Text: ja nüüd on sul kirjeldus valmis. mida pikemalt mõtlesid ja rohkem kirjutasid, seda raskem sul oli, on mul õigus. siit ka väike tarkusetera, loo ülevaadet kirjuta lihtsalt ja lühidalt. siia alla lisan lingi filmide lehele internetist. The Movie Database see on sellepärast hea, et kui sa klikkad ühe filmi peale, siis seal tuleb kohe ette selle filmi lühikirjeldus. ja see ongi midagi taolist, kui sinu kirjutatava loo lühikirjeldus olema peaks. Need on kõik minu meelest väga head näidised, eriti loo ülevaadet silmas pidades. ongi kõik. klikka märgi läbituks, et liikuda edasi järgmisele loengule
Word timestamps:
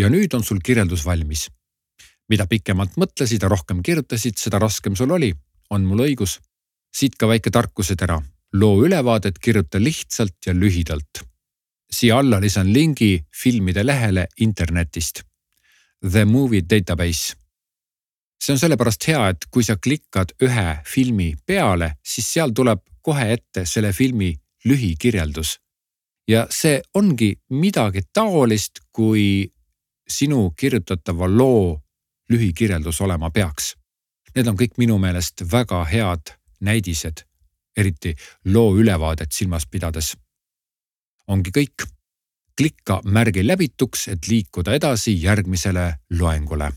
ja 0.00 0.08
nüüd 0.08 0.34
on 0.34 0.44
sul 0.44 0.60
kirjeldus 0.64 1.04
valmis. 1.06 1.48
mida 2.30 2.46
pikemalt 2.46 2.94
mõtlesid 2.94 3.42
ja 3.42 3.48
rohkem 3.50 3.80
kirjutasid, 3.82 4.36
seda 4.38 4.60
raskem 4.62 4.94
sul 4.96 5.10
oli, 5.10 5.32
on 5.70 5.84
mul 5.84 6.04
õigus. 6.06 6.38
siit 6.94 7.16
ka 7.16 7.28
väike 7.28 7.50
tarkusetera, 7.50 8.20
loo 8.52 8.84
ülevaadet 8.84 9.38
kirjuta 9.38 9.78
lihtsalt 9.78 10.36
ja 10.46 10.54
lühidalt. 10.54 11.24
siia 11.92 12.18
alla 12.18 12.40
lisan 12.40 12.72
lingi 12.72 13.24
filmide 13.42 13.86
lehele 13.86 14.28
internetist. 14.38 15.22
The 16.10 16.24
Movie 16.24 16.62
Database 16.62 17.40
see 18.40 18.54
on 18.54 18.60
sellepärast 18.60 19.06
hea, 19.08 19.28
et 19.28 19.46
kui 19.52 19.64
sa 19.64 19.76
klikkad 19.76 20.32
ühe 20.42 20.68
filmi 20.88 21.34
peale, 21.46 21.94
siis 22.02 22.32
seal 22.32 22.54
tuleb 22.56 22.80
kohe 23.04 23.32
ette 23.34 23.66
selle 23.66 23.92
filmi 23.92 24.34
lühikirjeldus. 24.64 25.58
ja 26.28 26.46
see 26.50 26.80
ongi 26.94 27.32
midagi 27.50 28.02
taolist, 28.14 28.80
kui 28.92 29.50
sinu 30.10 30.50
kirjutatava 30.56 31.28
loo 31.28 31.80
lühikirjeldus 32.30 33.00
olema 33.00 33.30
peaks. 33.30 33.74
Need 34.34 34.46
on 34.46 34.58
kõik 34.58 34.76
minu 34.78 34.98
meelest 34.98 35.42
väga 35.52 35.84
head 35.90 36.34
näidised, 36.60 37.24
eriti 37.76 38.14
loo 38.44 38.76
ülevaadet 38.78 39.32
silmas 39.32 39.66
pidades. 39.66 40.16
ongi 41.26 41.50
kõik. 41.50 41.86
klikka 42.60 43.00
märgi 43.04 43.46
läbituks, 43.46 44.08
et 44.08 44.28
liikuda 44.28 44.74
edasi 44.74 45.22
järgmisele 45.22 45.94
loengule 46.10 46.72